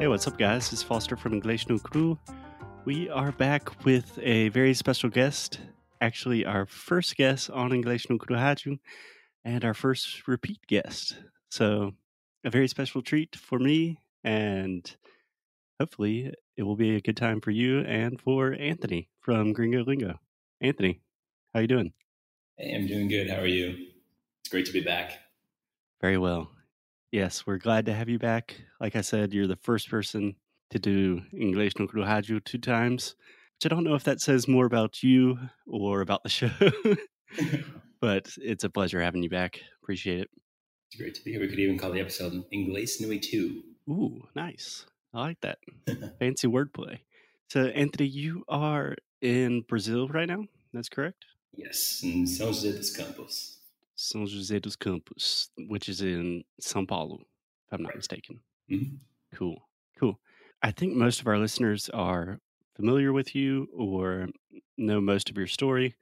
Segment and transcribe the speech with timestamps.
[0.00, 0.72] Hey, what's up, guys?
[0.72, 2.18] It's Foster from English no Cru.
[2.84, 5.60] We are back with a very special guest.
[6.00, 8.80] Actually, our first guest on English no Cru Rádio
[9.44, 11.16] and our first repeat guest.
[11.48, 11.92] So,
[12.42, 14.84] a very special treat for me, and
[15.78, 20.18] hopefully, it will be a good time for you and for Anthony from Gringo Lingo.
[20.60, 21.02] Anthony,
[21.54, 21.92] how you doing?
[22.58, 23.30] Hey, I'm doing good.
[23.30, 23.86] How are you?
[24.40, 25.20] It's great to be back.
[26.00, 26.50] Very well.
[27.12, 28.56] Yes, we're glad to have you back.
[28.80, 30.34] Like I said, you're the first person
[30.70, 33.14] to do English no Rádio two times,
[33.56, 36.50] which I don't know if that says more about you or about the show,
[38.00, 39.60] but it's a pleasure having you back.
[39.82, 40.30] Appreciate it.
[40.90, 41.40] It's great to be here.
[41.40, 43.62] We could even call the episode Inglês Nui 2.
[43.90, 44.86] Ooh, nice.
[45.12, 45.58] I like that.
[46.18, 46.98] Fancy wordplay.
[47.48, 50.44] So, Anthony, you are in Brazil right now.
[50.72, 51.24] That's correct?
[51.52, 53.58] Yes, in São José dos Campos.
[53.96, 57.20] São José dos Campos, which is in São Paulo,
[57.66, 58.40] if I'm not mistaken.
[58.70, 58.98] Mhm.
[59.32, 59.68] Cool.
[59.98, 60.18] Cool.
[60.62, 62.40] I think most of our listeners are
[62.74, 64.28] familiar with you or
[64.76, 65.94] know most of your story,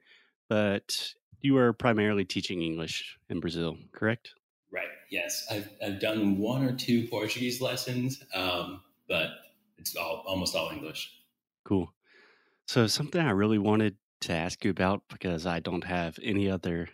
[0.49, 4.33] but you are primarily teaching English in Brazil, correct?
[4.71, 5.45] Right, yes.
[5.51, 9.29] I've, I've done one or two Portuguese lessons, um, but
[9.77, 11.11] it's all almost all English.
[11.65, 11.93] Cool.
[12.67, 16.89] So, something I really wanted to ask you about because I don't have any other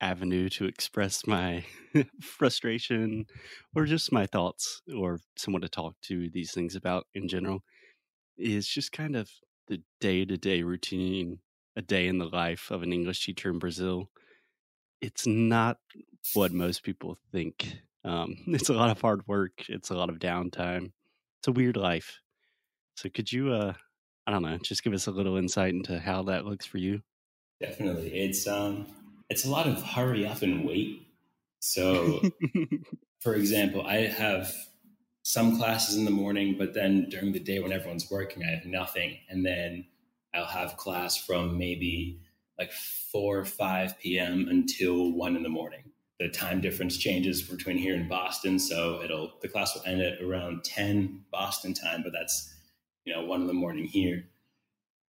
[0.00, 1.64] avenue to express my
[2.20, 3.26] frustration
[3.74, 7.62] or just my thoughts or someone to talk to these things about in general
[8.36, 9.30] is just kind of
[9.66, 11.40] the day to day routine,
[11.76, 14.10] a day in the life of an English teacher in Brazil.
[15.00, 15.78] It's not
[16.34, 17.80] what most people think.
[18.04, 20.92] Um, it's a lot of hard work, it's a lot of downtime,
[21.40, 22.20] it's a weird life.
[22.96, 23.74] So, could you, uh,
[24.26, 27.02] I don't know, just give us a little insight into how that looks for you?
[27.60, 28.12] Definitely.
[28.12, 28.86] It's um
[29.30, 31.06] it's a lot of hurry up and wait.
[31.60, 32.22] So
[33.20, 34.54] for example, I have
[35.22, 38.64] some classes in the morning, but then during the day when everyone's working, I have
[38.64, 39.18] nothing.
[39.28, 39.86] And then
[40.34, 42.20] I'll have class from maybe
[42.58, 44.46] like 4 or 5 p.m.
[44.48, 45.84] until 1 in the morning.
[46.18, 48.58] The time difference changes between here and Boston.
[48.58, 52.54] So it'll, the class will end at around 10 Boston time, but that's,
[53.04, 54.24] you know, 1 in the morning here.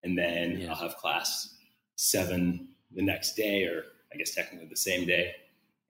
[0.04, 0.70] And then Yeah.
[0.70, 1.56] I'll have class
[1.96, 3.84] 7 the next day, or
[4.14, 5.34] I guess technically the same day.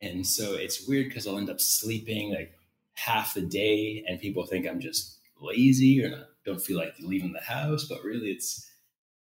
[0.02, 2.54] And so it's weird because I'll end up sleeping like
[2.94, 7.34] half the day, and people think I'm just lazy or not, don't feel like leaving
[7.34, 7.86] the house.
[7.86, 8.70] But really, it's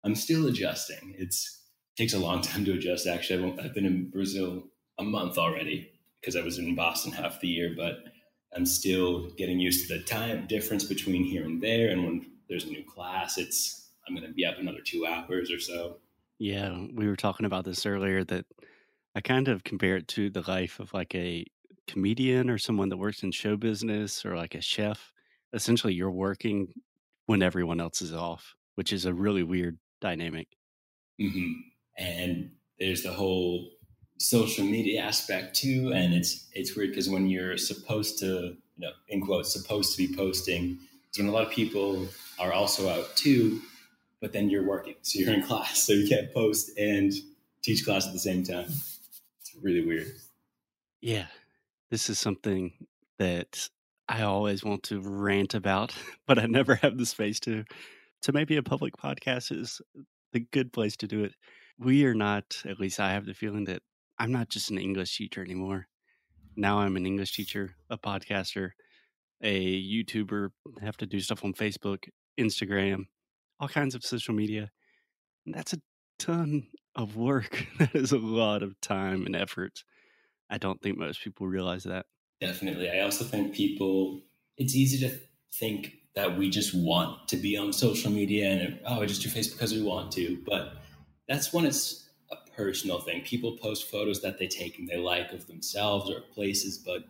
[0.04, 1.14] I'm still adjusting.
[1.18, 1.62] It's
[1.96, 3.06] takes a long time to adjust.
[3.06, 4.64] Actually, I've been in Brazil
[4.98, 5.90] a month already
[6.20, 8.00] because I was in Boston half the year, but
[8.54, 11.88] I'm still getting used to the time difference between here and there.
[11.90, 15.50] And when there's a new class, it's I'm going to be up another two hours
[15.50, 15.98] or so.
[16.38, 18.46] Yeah, we were talking about this earlier that
[19.14, 21.44] I kind of compare it to the life of like a
[21.86, 25.12] comedian or someone that works in show business or like a chef.
[25.52, 26.72] Essentially, you're working
[27.26, 30.48] when everyone else is off, which is a really weird dynamic.
[31.18, 31.52] hmm
[31.98, 33.70] And there's the whole
[34.18, 38.92] social media aspect too, and it's it's weird because when you're supposed to, you know,
[39.08, 40.78] in quotes, supposed to be posting,
[41.12, 43.60] is when a lot of people are also out too,
[44.20, 47.12] but then you're working, so you're in class, so you can't post and
[47.62, 48.68] teach class at the same time.
[49.60, 50.12] Really weird.
[51.00, 51.26] Yeah,
[51.90, 52.72] this is something
[53.18, 53.68] that
[54.08, 55.94] I always want to rant about,
[56.26, 57.64] but I never have the space to.
[58.22, 59.80] So maybe a public podcast is
[60.32, 61.34] the good place to do it.
[61.78, 63.82] We are not, at least I have the feeling that
[64.18, 65.86] I'm not just an English teacher anymore.
[66.56, 68.72] Now I'm an English teacher, a podcaster,
[69.42, 70.50] a YouTuber,
[70.82, 72.08] have to do stuff on Facebook,
[72.38, 73.06] Instagram,
[73.58, 74.70] all kinds of social media.
[75.46, 75.78] And that's a
[76.18, 77.66] ton of work.
[77.78, 79.84] That is a lot of time and effort.
[80.50, 82.06] I don't think most people realize that.
[82.40, 82.90] Definitely.
[82.90, 84.22] I also think people,
[84.56, 85.14] it's easy to
[85.54, 89.28] think that we just want to be on social media and, oh, I just do
[89.28, 90.42] Facebook because we want to.
[90.46, 90.74] But
[91.28, 93.22] that's when it's a personal thing.
[93.22, 96.78] People post photos that they take and they like of themselves or places.
[96.78, 97.04] But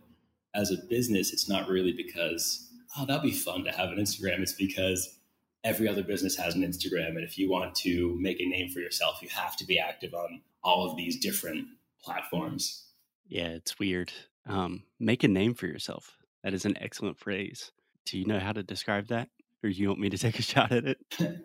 [0.54, 4.40] as a business, it's not really because, oh, that'd be fun to have an Instagram.
[4.40, 5.19] It's because
[5.64, 7.10] every other business has an Instagram.
[7.10, 10.14] And if you want to make a name for yourself, you have to be active
[10.14, 11.66] on all of these different
[12.02, 12.86] platforms.
[13.28, 14.12] Yeah, it's weird.
[14.46, 16.16] Um, make a name for yourself.
[16.42, 17.72] That is an excellent phrase.
[18.06, 19.28] Do you know how to describe that?
[19.62, 20.98] Or do you want me to take a shot at it?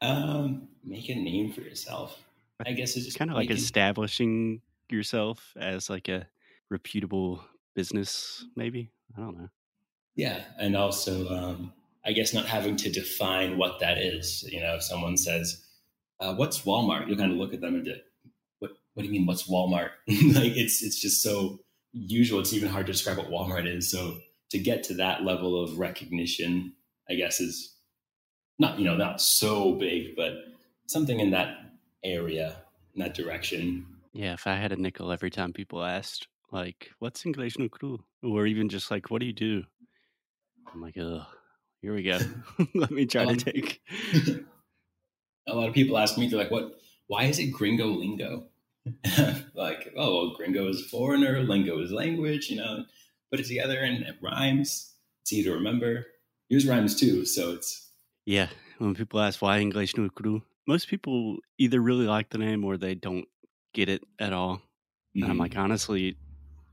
[0.00, 2.18] um, make a name for yourself.
[2.66, 4.60] I guess it's just kind of like establishing
[4.90, 6.26] yourself as like a
[6.68, 7.42] reputable
[7.74, 8.90] business, maybe.
[9.16, 9.48] I don't know.
[10.14, 11.72] Yeah, and also, um,
[12.04, 14.42] I guess not having to define what that is.
[14.50, 15.64] You know, if someone says,
[16.20, 17.94] uh, "What's Walmart?" You'll kind of look at them and be,
[18.58, 18.72] "What?
[18.94, 19.26] What do you mean?
[19.26, 21.60] What's Walmart?" like it's it's just so
[21.92, 22.40] usual.
[22.40, 23.90] It's even hard to describe what Walmart is.
[23.90, 24.18] So
[24.50, 26.74] to get to that level of recognition,
[27.08, 27.76] I guess is
[28.58, 30.32] not you know not so big, but
[30.86, 31.56] something in that
[32.02, 32.56] area,
[32.94, 33.86] in that direction.
[34.12, 37.98] Yeah, if I had a nickel every time people asked, like, what's English no Cru?
[38.22, 39.62] Or even just like, what do you do?
[40.72, 41.26] I'm like, ugh,
[41.82, 42.20] here we go.
[42.74, 43.80] Let me try Um, to take.
[45.46, 46.80] a lot of people ask me, they're like, "What?
[47.06, 48.46] Why is it Gringo lingo?"
[49.54, 52.50] like, oh, well, Gringo is foreigner, lingo is language.
[52.50, 52.84] You know,
[53.30, 54.94] put it together and it rhymes.
[55.22, 56.06] It's easy to remember.
[56.48, 57.92] Yours rhymes too, so it's
[58.26, 58.48] Yeah,
[58.78, 62.76] when people ask why English no Cru, most people either really like the name or
[62.76, 63.26] they don't
[63.74, 64.62] get it at all.
[65.20, 66.18] And I'm mm, like, honestly,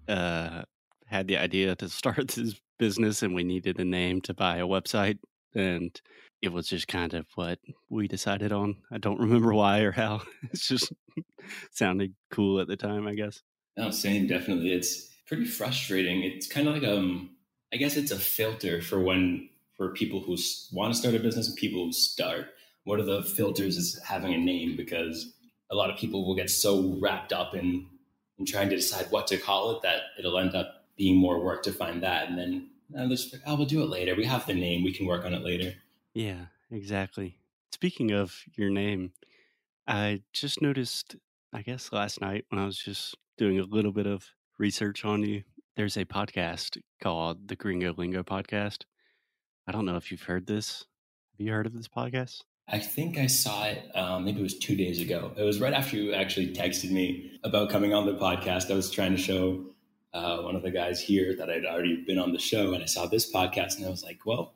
[0.08, 0.64] uh,
[1.06, 4.68] had the idea to start this business and we needed a name to buy a
[4.68, 5.18] website.
[5.56, 6.00] And
[6.42, 7.60] it was just kind of what
[7.90, 8.78] we decided on.
[8.92, 10.22] I don't remember why or how.
[10.52, 10.92] It's just
[11.72, 13.42] sounded cool at the time, I guess.
[13.78, 14.72] no, same, definitely.
[14.74, 16.24] It's pretty frustrating.
[16.24, 17.32] It's kind of like um,
[17.74, 20.38] I guess it's a filter for when for people who
[20.72, 22.48] want to start a business and people who start.
[22.86, 25.34] One of the filters is having a name because
[25.70, 27.86] a lot of people will get so wrapped up in,
[28.40, 31.64] in trying to decide what to call it that it'll end up being more work
[31.64, 32.30] to find that.
[32.30, 32.70] And then
[33.10, 34.16] let's, oh, we'll do it later.
[34.16, 34.84] We have the name.
[34.84, 35.74] We can work on it later.
[36.14, 37.38] Yeah, exactly.
[37.72, 39.12] Speaking of your name,
[39.88, 41.16] I just noticed,
[41.54, 44.26] I guess last night when I was just doing a little bit of
[44.58, 45.44] research on you,
[45.76, 48.86] there's a podcast called the Gringo Lingo Podcast.
[49.68, 50.86] I don't know if you've heard this.
[51.38, 52.42] Have you heard of this podcast?
[52.68, 53.96] I think I saw it.
[53.96, 55.32] Um, maybe it was two days ago.
[55.38, 58.72] It was right after you actually texted me about coming on the podcast.
[58.72, 59.68] I was trying to show
[60.18, 62.86] uh, one of the guys here that I'd already been on the show, and I
[62.88, 64.54] saw this podcast, and I was like, "Well,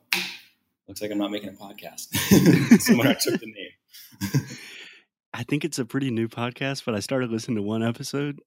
[0.87, 2.13] looks like I'm not making a podcast."
[2.81, 4.43] Someone already took the name.
[5.33, 8.39] I think it's a pretty new podcast, but I started listening to one episode.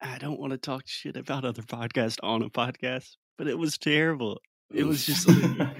[0.00, 3.76] I don't want to talk shit about other podcasts on a podcast, but it was
[3.76, 4.40] terrible.
[4.72, 5.76] It was just like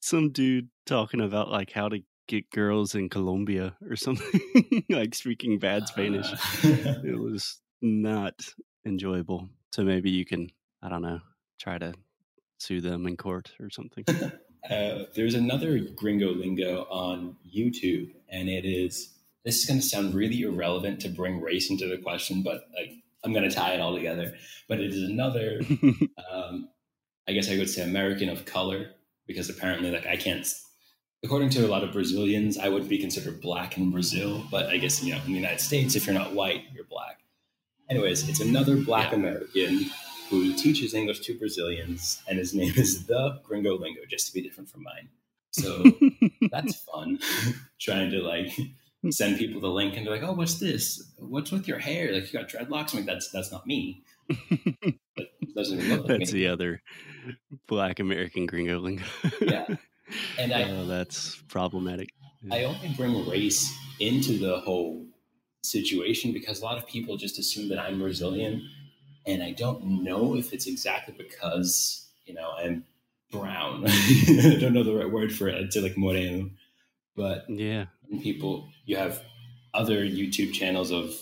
[0.00, 4.40] some dude talking about like how to get girls in Colombia or something,
[4.88, 6.32] like speaking bad Spanish.
[6.32, 8.34] Uh, It was not
[8.86, 9.48] enjoyable.
[9.72, 10.50] So maybe you can,
[10.82, 11.20] I don't know,
[11.60, 11.94] try to
[12.58, 14.04] sue them in court or something.
[14.68, 19.14] Uh, there's another Gringo Lingo on YouTube, and it is.
[19.44, 22.92] This is going to sound really irrelevant to bring race into the question, but like
[23.24, 24.34] I'm going to tie it all together.
[24.68, 25.60] But it is another,
[26.30, 26.68] um,
[27.26, 28.90] I guess I would say, American of color,
[29.26, 30.46] because apparently, like I can't.
[31.24, 34.76] According to a lot of Brazilians, I would be considered black in Brazil, but I
[34.76, 37.17] guess you know in the United States, if you're not white, you're black.
[37.90, 39.18] Anyways, it's another black Yeah.
[39.18, 39.86] American
[40.30, 44.42] who teaches English to Brazilians, and his name is the Gringo Lingo, just to be
[44.42, 45.08] different from mine.
[45.52, 45.84] So
[46.50, 47.18] that's fun.
[47.80, 48.50] Trying to like
[49.10, 51.12] send people the link and be like, "Oh, what's this?
[51.18, 52.12] What's with your hair?
[52.12, 54.02] Like you got dreadlocks?" I'm like, "That's that's not me.
[55.16, 56.82] That doesn't even look like That's me." the other
[57.66, 59.02] black American gringo lingo.
[59.40, 59.66] Yeah.
[60.38, 62.10] And I- oh, that's problematic.
[62.52, 65.04] I only bring race into the whole
[65.62, 68.68] situation because a lot of people just assume that I'm Brazilian,
[69.26, 72.84] and I don't know if it's exactly because you know I'm
[73.32, 73.84] brown.
[73.88, 75.56] I don't know the right word for it.
[75.56, 76.50] I'd say like moreno,
[77.16, 77.86] but Yeah.
[78.22, 79.22] people you have
[79.74, 81.14] other youtube channels of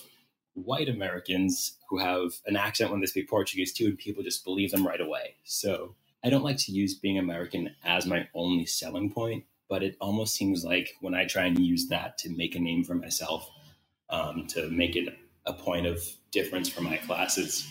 [0.54, 4.70] white americans who have an accent when they speak portuguese too and people just believe
[4.72, 9.10] them right away so i don't like to use being american as my only selling
[9.12, 12.60] point but it almost seems like when i try and use that to make a
[12.60, 13.50] name for myself
[14.10, 17.66] um, to make it a point of difference for my classes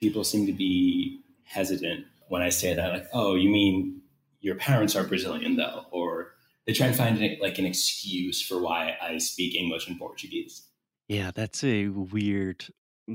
[0.00, 4.00] people seem to be hesitant when i say that like oh you mean
[4.40, 6.32] your parents are brazilian though or
[6.68, 10.68] they try and find an, like an excuse for why I speak English and Portuguese.
[11.08, 12.66] Yeah, that's a weird,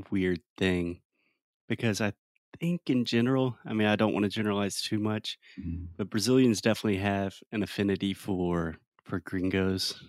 [0.10, 1.02] weird thing
[1.70, 2.14] because I
[2.60, 5.38] think in general, I mean, I don't want to generalize too much,
[5.98, 10.02] but Brazilians definitely have an affinity for for gringos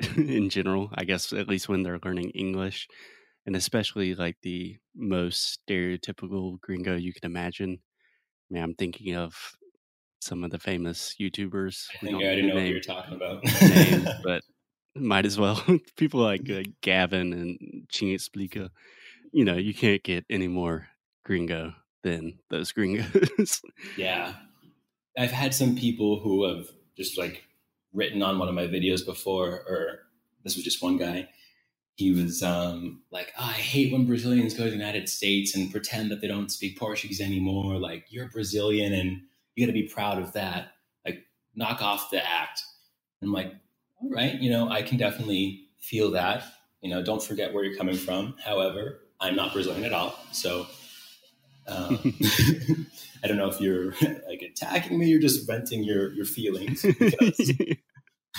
[0.16, 0.90] in general.
[0.94, 2.88] I guess at least when they're learning English,
[3.46, 7.78] and especially like the most stereotypical gringo you can imagine.
[8.50, 9.36] I mean, I'm thinking of
[10.20, 11.86] some of the famous YouTubers.
[11.94, 13.44] I think I already need to know what you're talking about.
[13.44, 14.42] names, but
[14.96, 15.62] might as well.
[15.96, 18.70] People like uh, Gavin and Ching Explica.
[19.32, 20.88] You know, you can't get any more
[21.24, 23.62] gringo than those gringos.
[23.96, 24.34] yeah,
[25.18, 27.42] I've had some people who have just like
[27.94, 30.00] written on one of my videos before, or
[30.42, 31.28] this was just one guy.
[31.96, 35.70] He was um, like, oh, I hate when Brazilians go to the United States and
[35.70, 37.78] pretend that they don't speak Portuguese anymore.
[37.78, 39.22] Like, you're Brazilian and
[39.54, 40.72] you got to be proud of that.
[41.06, 41.24] Like,
[41.54, 42.62] knock off the act.
[43.20, 43.54] And I'm like,
[44.02, 46.42] all right, you know, I can definitely feel that.
[46.80, 48.34] You know, don't forget where you're coming from.
[48.44, 50.18] However, I'm not Brazilian at all.
[50.32, 50.66] So
[51.66, 51.98] um,
[53.22, 53.92] I don't know if you're
[54.28, 57.52] like attacking me or just venting your your feelings because,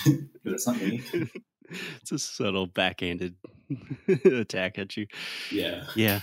[0.44, 1.01] that's not me.
[2.01, 3.36] It's a subtle backhanded
[4.25, 5.08] attack at you.
[5.51, 6.22] Yeah, yeah.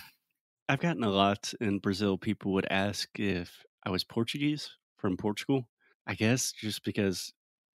[0.69, 2.17] I've gotten a lot in Brazil.
[2.17, 5.69] People would ask if I was Portuguese from Portugal.
[6.07, 7.33] I guess just because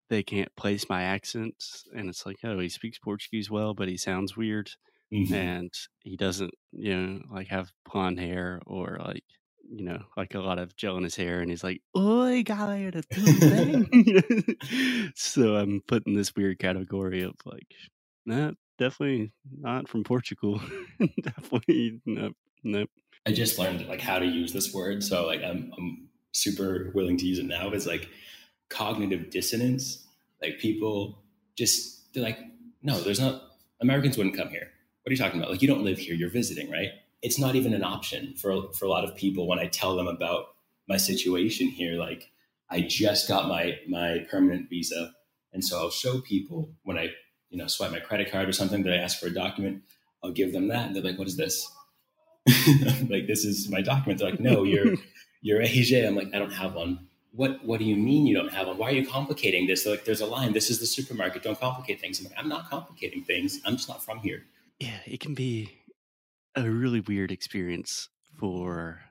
[0.10, 3.98] they can't place my accents, and it's like, oh, he speaks Portuguese well, but he
[3.98, 4.72] sounds weird.
[5.14, 5.34] Mm-hmm.
[5.34, 5.74] and
[6.04, 9.24] he doesn't, you know, like have blonde hair or like,
[9.70, 13.02] you know, like a lot of gel in his hair, and he's like, "Oi, galera,
[15.16, 17.68] so I'm putting this weird category of like,
[18.26, 20.62] nah, definitely not from Portugal.
[21.22, 22.32] definitely no,
[22.64, 22.86] no.
[23.26, 27.18] I just learned like how to use this word, so like I'm I'm super willing
[27.18, 27.70] to use it now.
[27.70, 28.10] It's like
[28.70, 30.06] cognitive dissonance.
[30.42, 31.24] Like people
[31.58, 32.40] just they're like,
[32.82, 33.44] no, there's not.
[33.82, 34.72] Americans wouldn't come here
[35.08, 35.52] what are you talking about?
[35.52, 36.90] Like, you don't live here, you're visiting, right?
[37.22, 40.06] It's not even an option for, for a lot of people when I tell them
[40.06, 40.48] about
[40.90, 41.94] my situation here.
[41.94, 42.30] Like,
[42.70, 45.14] I just got my, my permanent visa.
[45.54, 47.12] And so I'll show people when I,
[47.50, 49.84] you know, swipe my credit card or something that I ask for a document,
[50.22, 50.88] I'll give them that.
[50.88, 51.72] And they're like, what is this?
[53.10, 54.20] like, this is my document.
[54.20, 54.96] They're like, no, you're,
[55.42, 56.06] you're RG.
[56.06, 58.80] I'm like, I don't have one what what do you mean you don't have one?
[58.80, 59.84] Why are you complicating this?
[59.84, 60.54] They're like, there's a line.
[60.54, 61.44] This is the supermarket.
[61.44, 62.20] Don't complicate things.
[62.20, 63.60] I'm like, I'm not complicating things.
[63.64, 64.46] I'm just not from here.
[64.80, 65.72] Yeah, it can be
[66.56, 69.02] a really weird experience for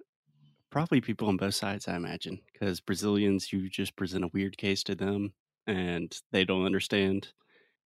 [0.70, 4.82] probably people on both sides, I imagine, because Brazilians, you just present a weird case
[4.84, 5.32] to them
[5.66, 7.28] and they don't understand.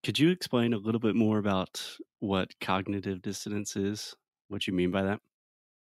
[0.02, 1.82] Could you explain a little bit more about
[2.18, 4.14] what cognitive dissonance is?
[4.48, 5.20] What you mean by that?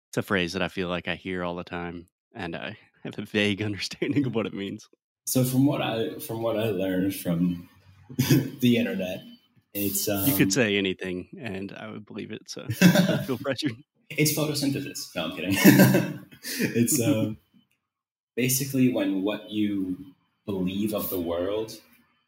[0.09, 3.17] It's a phrase that I feel like I hear all the time and I have
[3.19, 4.87] a vague understanding of what it means.
[5.25, 7.69] So from what I from what I learned from
[8.61, 9.21] the internet
[9.73, 12.49] it's um, you could um, say anything, and I would believe it.
[12.49, 12.65] So
[13.25, 13.73] feel pressured.
[14.09, 15.15] It's photosynthesis.
[15.15, 15.53] No, I'm kidding.
[16.59, 17.37] it's um,
[18.35, 19.97] basically when what you
[20.45, 21.79] believe of the world,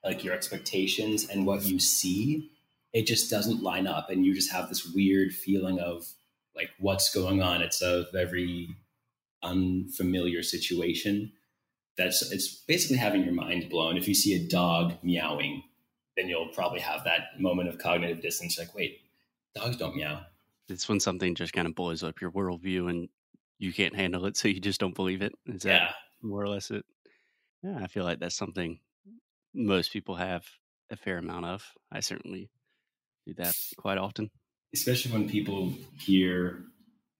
[0.03, 2.51] like your expectations and what you see,
[2.93, 6.05] it just doesn't line up, and you just have this weird feeling of
[6.55, 7.61] like what's going on.
[7.61, 8.69] It's a very
[9.41, 11.31] unfamiliar situation.
[11.97, 13.97] That's it's basically having your mind blown.
[13.97, 15.63] If you see a dog meowing,
[16.15, 19.01] then you'll probably have that moment of cognitive dissonance like, wait,
[19.55, 20.21] dogs don't meow.
[20.69, 23.09] It's when something just kind of blows up your worldview and
[23.57, 25.33] you can't handle it, so you just don't believe it.
[25.45, 25.79] Is yeah.
[25.79, 26.85] that more or less it?
[27.63, 28.79] Yeah, I feel like that's something
[29.53, 30.45] most people have
[30.89, 31.65] a fair amount of.
[31.91, 32.49] I certainly
[33.25, 34.31] do that quite often.
[34.73, 36.63] Especially when people hear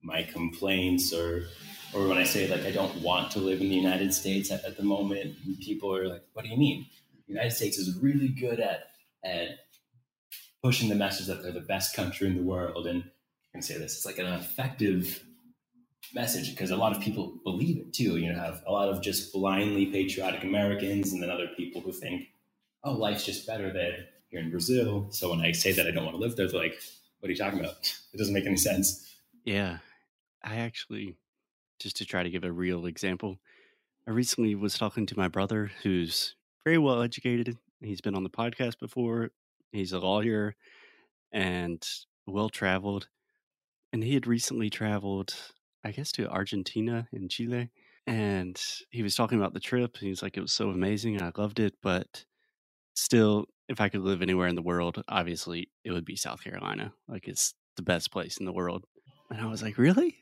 [0.02, 1.44] my complaints or
[1.94, 4.64] or when I say like I don't want to live in the United States at,
[4.64, 6.88] at the moment, people are like, "What do you mean?"
[7.32, 8.88] United States is really good at
[9.24, 9.50] at
[10.64, 12.88] pushing the message that they're the best country in the world.
[12.88, 15.24] And I can say this, it's like an effective
[16.14, 18.18] message because a lot of people believe it too.
[18.18, 21.92] You know, have a lot of just blindly patriotic Americans and then other people who
[21.92, 22.28] think,
[22.84, 25.08] oh, life's just better there here in Brazil.
[25.12, 26.80] So when I say that I don't want to live there, they're like,
[27.20, 27.94] what are you talking about?
[28.14, 29.08] It doesn't make any sense.
[29.46, 29.80] Yeah.
[30.44, 31.18] I actually,
[31.80, 33.38] just to try to give a real example,
[34.08, 38.30] I recently was talking to my brother who's very well educated He's been on the
[38.30, 39.32] podcast before.
[39.72, 40.56] He's a lawyer
[41.32, 41.84] and
[42.27, 43.08] well traveled.
[43.91, 45.34] And he had recently traveled,
[45.84, 47.72] I guess, to Argentina and Chile.
[48.08, 49.98] And he was talking about the trip.
[49.98, 51.15] He's like, it was so amazing.
[51.15, 51.74] And I loved it.
[51.82, 52.25] But
[52.94, 56.94] still, if I could live anywhere in the world, obviously it would be South Carolina.
[57.08, 58.86] Like, it's the best place in the world.
[59.30, 60.21] And I was like, really?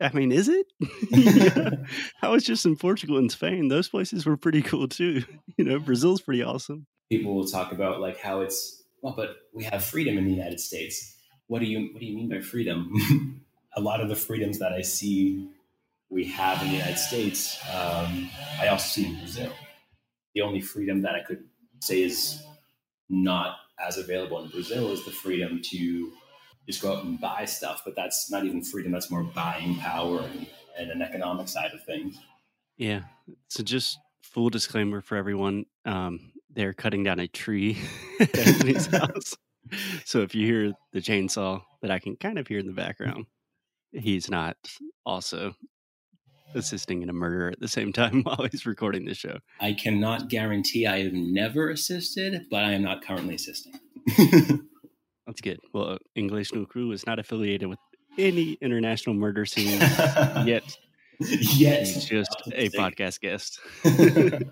[0.00, 0.66] I mean, is it?
[2.22, 3.68] I was just in Portugal and Spain.
[3.68, 5.24] Those places were pretty cool too.
[5.58, 9.64] You know, Brazil's pretty awesome people will talk about like how it's well, but we
[9.64, 11.16] have freedom in the United States.
[11.48, 13.42] What do you what do you mean by freedom?
[13.76, 15.48] a lot of the freedoms that I see
[16.08, 18.28] we have in the United States, um,
[18.60, 19.52] I also see in Brazil.
[20.34, 21.44] The only freedom that I could
[21.80, 22.42] say is
[23.08, 26.12] not as available in Brazil is the freedom to
[26.66, 27.82] just go out and buy stuff.
[27.84, 30.46] But that's not even freedom; that's more buying power and,
[30.78, 32.18] and an economic side of things.
[32.76, 33.02] Yeah.
[33.48, 37.78] So just full disclaimer for everyone: um, they're cutting down a tree
[38.20, 39.36] at Anthony's house.
[40.04, 43.26] So if you hear the chainsaw that I can kind of hear in the background,
[43.92, 44.56] he's not
[45.06, 45.54] also
[46.54, 49.38] assisting in a murder at the same time while he's recording the show.
[49.60, 53.78] I cannot guarantee I have never assisted, but I am not currently assisting.
[55.30, 55.60] That's good.
[55.72, 57.78] Well, English no Cru is not affiliated with
[58.18, 59.78] any international murder scene
[60.44, 60.76] yet.
[61.20, 61.86] Yet.
[61.86, 63.60] He's just a podcast guest.